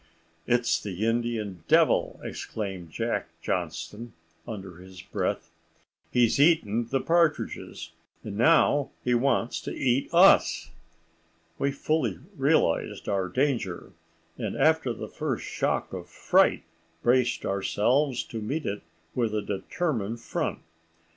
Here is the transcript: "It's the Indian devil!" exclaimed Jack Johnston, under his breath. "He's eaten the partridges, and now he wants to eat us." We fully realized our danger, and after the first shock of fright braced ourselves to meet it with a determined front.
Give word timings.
"It's 0.47 0.81
the 0.81 1.05
Indian 1.05 1.63
devil!" 1.67 2.19
exclaimed 2.23 2.89
Jack 2.89 3.27
Johnston, 3.39 4.13
under 4.47 4.77
his 4.77 5.03
breath. 5.03 5.51
"He's 6.11 6.39
eaten 6.39 6.87
the 6.87 6.99
partridges, 7.01 7.91
and 8.23 8.35
now 8.35 8.89
he 9.03 9.13
wants 9.13 9.61
to 9.61 9.71
eat 9.71 10.11
us." 10.11 10.71
We 11.59 11.71
fully 11.71 12.17
realized 12.35 13.07
our 13.07 13.29
danger, 13.29 13.91
and 14.39 14.57
after 14.57 14.91
the 14.91 15.07
first 15.07 15.45
shock 15.45 15.93
of 15.93 16.09
fright 16.09 16.63
braced 17.03 17.45
ourselves 17.45 18.23
to 18.23 18.41
meet 18.41 18.65
it 18.65 18.81
with 19.13 19.35
a 19.35 19.41
determined 19.43 20.19
front. 20.19 20.61